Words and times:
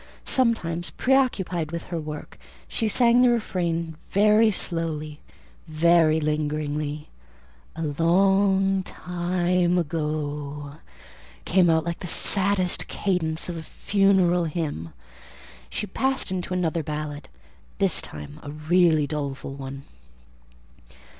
Sometimes, 0.25 0.89
preoccupied 0.89 1.71
with 1.71 1.83
her 1.83 1.99
work, 1.99 2.39
she 2.67 2.87
sang 2.87 3.21
the 3.21 3.29
refrain 3.29 3.97
very 4.09 4.51
low, 4.71 4.99
very 5.67 6.19
lingeringly; 6.19 7.09
"A 7.75 7.83
long 7.83 8.81
time 8.81 9.77
ago" 9.77 10.77
came 11.45 11.69
out 11.69 11.85
like 11.85 11.99
the 11.99 12.07
saddest 12.07 12.87
cadence 12.87 13.47
of 13.47 13.55
a 13.55 13.61
funeral 13.61 14.45
hymn. 14.45 14.91
She 15.69 15.85
passed 15.85 16.31
into 16.31 16.51
another 16.51 16.81
ballad, 16.81 17.29
this 17.77 18.01
time 18.01 18.39
a 18.41 18.49
really 18.49 19.05
doleful 19.05 19.53
one. 19.53 19.83